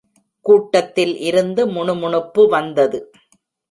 [0.45, 2.99] கூட்டத்தில் இருந்து முணுமுணுப்பு வந்தது.